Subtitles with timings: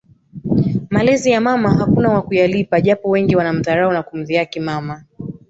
[0.89, 5.03] Malezi ya mama hakuna wa kuyalipa japo wengi wanamdharau na kumdhihaki mama